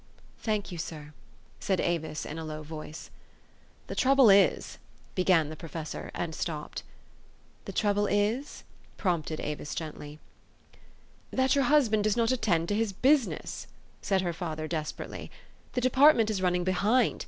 [0.39, 1.13] "Thank you, sir!"
[1.59, 3.11] said Avis in a low voice.
[3.85, 4.79] "The trouble is"
[5.13, 6.81] began the professor, and stopped.
[7.65, 8.63] ''The trouble is?"
[8.97, 10.19] prompted Avis gently.
[11.39, 13.67] ''That your husband does not attend to his busi ness,"
[14.01, 15.29] said her father desperately.
[15.73, 17.19] "The depart ment is running behind.